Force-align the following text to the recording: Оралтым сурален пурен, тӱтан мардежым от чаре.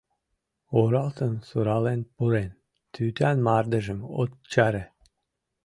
Оралтым 0.79 1.33
сурален 1.47 2.01
пурен, 2.13 2.51
тӱтан 2.93 3.37
мардежым 3.45 3.99
от 4.21 4.31
чаре. 4.51 4.83